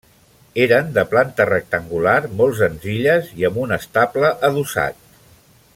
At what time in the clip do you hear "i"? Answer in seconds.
3.43-3.47